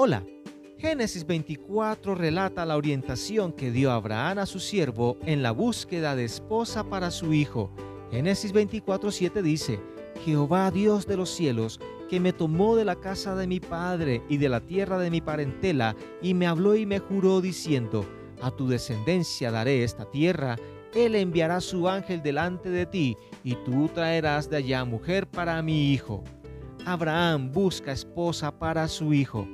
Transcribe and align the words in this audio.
Hola, 0.00 0.24
Génesis 0.78 1.26
24 1.26 2.14
relata 2.14 2.64
la 2.64 2.76
orientación 2.76 3.52
que 3.52 3.72
dio 3.72 3.90
Abraham 3.90 4.38
a 4.38 4.46
su 4.46 4.60
siervo 4.60 5.18
en 5.26 5.42
la 5.42 5.50
búsqueda 5.50 6.14
de 6.14 6.24
esposa 6.24 6.84
para 6.84 7.10
su 7.10 7.32
hijo. 7.32 7.72
Génesis 8.12 8.54
24:7 8.54 9.42
dice, 9.42 9.80
Jehová 10.24 10.70
Dios 10.70 11.08
de 11.08 11.16
los 11.16 11.30
cielos, 11.30 11.80
que 12.08 12.20
me 12.20 12.32
tomó 12.32 12.76
de 12.76 12.84
la 12.84 12.94
casa 12.94 13.34
de 13.34 13.48
mi 13.48 13.58
padre 13.58 14.22
y 14.28 14.36
de 14.36 14.48
la 14.48 14.60
tierra 14.60 15.00
de 15.00 15.10
mi 15.10 15.20
parentela, 15.20 15.96
y 16.22 16.32
me 16.32 16.46
habló 16.46 16.76
y 16.76 16.86
me 16.86 17.00
juró 17.00 17.40
diciendo, 17.40 18.06
a 18.40 18.52
tu 18.52 18.68
descendencia 18.68 19.50
daré 19.50 19.82
esta 19.82 20.08
tierra, 20.08 20.58
él 20.94 21.16
enviará 21.16 21.60
su 21.60 21.88
ángel 21.88 22.22
delante 22.22 22.70
de 22.70 22.86
ti, 22.86 23.16
y 23.42 23.56
tú 23.64 23.88
traerás 23.92 24.48
de 24.48 24.58
allá 24.58 24.84
mujer 24.84 25.28
para 25.28 25.60
mi 25.60 25.92
hijo. 25.92 26.22
Abraham 26.86 27.50
busca 27.50 27.90
esposa 27.90 28.56
para 28.56 28.86
su 28.86 29.12
hijo. 29.12 29.48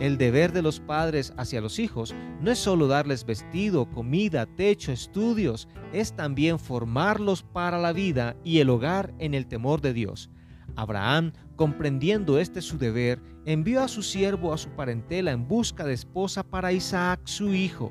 El 0.00 0.16
deber 0.16 0.52
de 0.52 0.62
los 0.62 0.78
padres 0.78 1.32
hacia 1.36 1.60
los 1.60 1.80
hijos 1.80 2.14
no 2.40 2.52
es 2.52 2.58
solo 2.60 2.86
darles 2.86 3.26
vestido, 3.26 3.90
comida, 3.90 4.46
techo, 4.46 4.92
estudios, 4.92 5.66
es 5.92 6.12
también 6.12 6.60
formarlos 6.60 7.42
para 7.42 7.78
la 7.78 7.92
vida 7.92 8.36
y 8.44 8.60
el 8.60 8.70
hogar 8.70 9.12
en 9.18 9.34
el 9.34 9.48
temor 9.48 9.80
de 9.80 9.92
Dios. 9.92 10.30
Abraham, 10.76 11.32
comprendiendo 11.56 12.38
este 12.38 12.62
su 12.62 12.78
deber, 12.78 13.20
envió 13.44 13.82
a 13.82 13.88
su 13.88 14.04
siervo 14.04 14.52
a 14.52 14.58
su 14.58 14.68
parentela 14.70 15.32
en 15.32 15.48
busca 15.48 15.84
de 15.84 15.94
esposa 15.94 16.44
para 16.44 16.72
Isaac 16.72 17.20
su 17.24 17.52
hijo. 17.52 17.90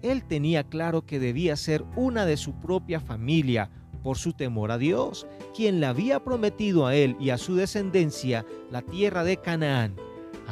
Él 0.00 0.24
tenía 0.24 0.64
claro 0.64 1.04
que 1.04 1.20
debía 1.20 1.56
ser 1.56 1.84
una 1.96 2.24
de 2.24 2.38
su 2.38 2.54
propia 2.60 2.98
familia, 2.98 3.70
por 4.02 4.16
su 4.16 4.32
temor 4.32 4.72
a 4.72 4.78
Dios, 4.78 5.26
quien 5.54 5.80
le 5.80 5.86
había 5.86 6.24
prometido 6.24 6.86
a 6.86 6.94
él 6.96 7.16
y 7.20 7.30
a 7.30 7.38
su 7.38 7.54
descendencia 7.54 8.44
la 8.70 8.82
tierra 8.82 9.22
de 9.22 9.36
Canaán. 9.36 9.94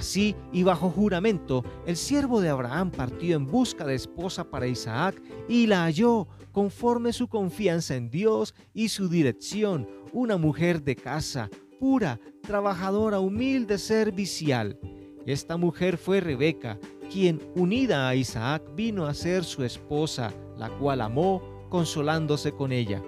Así, 0.00 0.34
y 0.50 0.62
bajo 0.62 0.88
juramento, 0.88 1.62
el 1.84 1.94
siervo 1.94 2.40
de 2.40 2.48
Abraham 2.48 2.90
partió 2.90 3.36
en 3.36 3.44
busca 3.44 3.84
de 3.84 3.96
esposa 3.96 4.48
para 4.48 4.66
Isaac 4.66 5.20
y 5.46 5.66
la 5.66 5.82
halló 5.82 6.26
conforme 6.52 7.12
su 7.12 7.28
confianza 7.28 7.96
en 7.96 8.08
Dios 8.08 8.54
y 8.72 8.88
su 8.88 9.10
dirección, 9.10 9.86
una 10.14 10.38
mujer 10.38 10.82
de 10.82 10.96
casa, 10.96 11.50
pura, 11.78 12.18
trabajadora, 12.40 13.20
humilde, 13.20 13.76
servicial. 13.76 14.80
Esta 15.26 15.58
mujer 15.58 15.98
fue 15.98 16.20
Rebeca, 16.20 16.78
quien, 17.12 17.38
unida 17.54 18.08
a 18.08 18.14
Isaac, 18.14 18.62
vino 18.74 19.04
a 19.04 19.12
ser 19.12 19.44
su 19.44 19.64
esposa, 19.64 20.32
la 20.56 20.70
cual 20.78 21.02
amó, 21.02 21.42
consolándose 21.68 22.52
con 22.52 22.72
ella. 22.72 23.02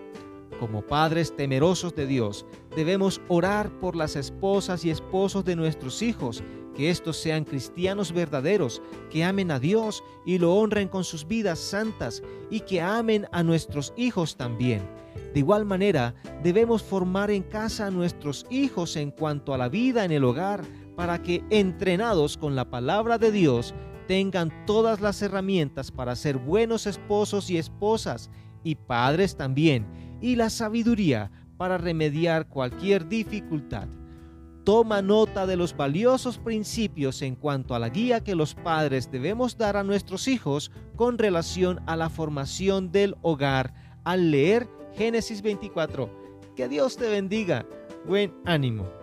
Como 0.60 0.82
padres 0.82 1.34
temerosos 1.34 1.94
de 1.96 2.06
Dios, 2.06 2.44
debemos 2.76 3.22
orar 3.28 3.70
por 3.80 3.96
las 3.96 4.14
esposas 4.14 4.84
y 4.84 4.90
esposos 4.90 5.42
de 5.46 5.56
nuestros 5.56 6.02
hijos 6.02 6.44
que 6.74 6.90
estos 6.90 7.16
sean 7.16 7.44
cristianos 7.44 8.12
verdaderos, 8.12 8.82
que 9.10 9.24
amen 9.24 9.50
a 9.50 9.58
Dios 9.58 10.02
y 10.24 10.38
lo 10.38 10.54
honren 10.54 10.88
con 10.88 11.04
sus 11.04 11.26
vidas 11.26 11.58
santas 11.58 12.22
y 12.50 12.60
que 12.60 12.80
amen 12.80 13.26
a 13.32 13.42
nuestros 13.42 13.92
hijos 13.96 14.36
también. 14.36 14.82
De 15.34 15.40
igual 15.40 15.64
manera, 15.64 16.14
debemos 16.42 16.82
formar 16.82 17.30
en 17.30 17.42
casa 17.42 17.86
a 17.86 17.90
nuestros 17.90 18.46
hijos 18.50 18.96
en 18.96 19.10
cuanto 19.10 19.54
a 19.54 19.58
la 19.58 19.68
vida 19.68 20.04
en 20.04 20.12
el 20.12 20.24
hogar 20.24 20.62
para 20.96 21.22
que, 21.22 21.42
entrenados 21.50 22.36
con 22.36 22.54
la 22.54 22.68
palabra 22.68 23.18
de 23.18 23.32
Dios, 23.32 23.74
tengan 24.06 24.52
todas 24.66 25.00
las 25.00 25.22
herramientas 25.22 25.90
para 25.90 26.16
ser 26.16 26.36
buenos 26.36 26.86
esposos 26.86 27.48
y 27.50 27.56
esposas 27.56 28.30
y 28.62 28.74
padres 28.74 29.36
también, 29.36 29.86
y 30.20 30.36
la 30.36 30.50
sabiduría 30.50 31.30
para 31.56 31.78
remediar 31.78 32.48
cualquier 32.48 33.08
dificultad. 33.08 33.88
Toma 34.64 35.02
nota 35.02 35.46
de 35.46 35.56
los 35.56 35.76
valiosos 35.76 36.38
principios 36.38 37.20
en 37.22 37.34
cuanto 37.34 37.74
a 37.74 37.80
la 37.80 37.88
guía 37.88 38.22
que 38.22 38.36
los 38.36 38.54
padres 38.54 39.10
debemos 39.10 39.58
dar 39.58 39.76
a 39.76 39.82
nuestros 39.82 40.28
hijos 40.28 40.70
con 40.94 41.18
relación 41.18 41.80
a 41.86 41.96
la 41.96 42.08
formación 42.08 42.92
del 42.92 43.16
hogar 43.22 43.74
al 44.04 44.30
leer 44.30 44.68
Génesis 44.94 45.42
24. 45.42 46.08
Que 46.54 46.68
Dios 46.68 46.96
te 46.96 47.08
bendiga. 47.08 47.66
Buen 48.06 48.34
ánimo. 48.44 49.01